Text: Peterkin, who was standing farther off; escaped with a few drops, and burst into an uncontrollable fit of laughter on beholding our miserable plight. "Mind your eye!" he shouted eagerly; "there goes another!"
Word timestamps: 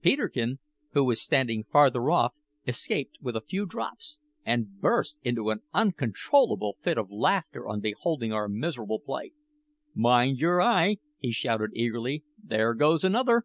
Peterkin, 0.00 0.58
who 0.94 1.04
was 1.04 1.20
standing 1.20 1.64
farther 1.64 2.10
off; 2.10 2.32
escaped 2.66 3.18
with 3.20 3.36
a 3.36 3.42
few 3.42 3.66
drops, 3.66 4.16
and 4.42 4.80
burst 4.80 5.18
into 5.22 5.50
an 5.50 5.60
uncontrollable 5.74 6.78
fit 6.80 6.96
of 6.96 7.10
laughter 7.10 7.68
on 7.68 7.78
beholding 7.80 8.32
our 8.32 8.48
miserable 8.48 9.00
plight. 9.00 9.34
"Mind 9.94 10.38
your 10.38 10.62
eye!" 10.62 10.96
he 11.18 11.30
shouted 11.30 11.72
eagerly; 11.74 12.24
"there 12.42 12.72
goes 12.72 13.04
another!" 13.04 13.42